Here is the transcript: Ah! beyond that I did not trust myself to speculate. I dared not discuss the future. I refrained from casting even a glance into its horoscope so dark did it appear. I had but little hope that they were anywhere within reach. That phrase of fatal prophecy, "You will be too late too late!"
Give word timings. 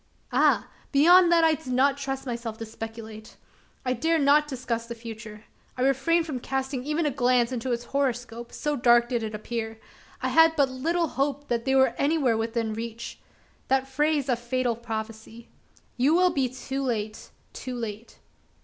Ah! 0.33 0.67
beyond 0.91 1.31
that 1.31 1.43
I 1.43 1.53
did 1.53 1.73
not 1.73 1.95
trust 1.95 2.25
myself 2.25 2.57
to 2.57 2.65
speculate. 2.65 3.37
I 3.85 3.93
dared 3.93 4.23
not 4.23 4.47
discuss 4.47 4.87
the 4.87 4.95
future. 4.95 5.43
I 5.77 5.83
refrained 5.83 6.25
from 6.25 6.39
casting 6.39 6.83
even 6.83 7.05
a 7.05 7.11
glance 7.11 7.51
into 7.51 7.71
its 7.71 7.83
horoscope 7.83 8.51
so 8.51 8.75
dark 8.75 9.09
did 9.09 9.21
it 9.21 9.35
appear. 9.35 9.79
I 10.19 10.29
had 10.29 10.55
but 10.55 10.69
little 10.69 11.05
hope 11.09 11.49
that 11.49 11.65
they 11.65 11.75
were 11.75 11.93
anywhere 11.99 12.35
within 12.35 12.73
reach. 12.73 13.19
That 13.67 13.87
phrase 13.87 14.27
of 14.27 14.39
fatal 14.39 14.75
prophecy, 14.75 15.49
"You 15.97 16.15
will 16.15 16.31
be 16.31 16.49
too 16.49 16.81
late 16.81 17.29
too 17.53 17.75
late!" 17.75 18.17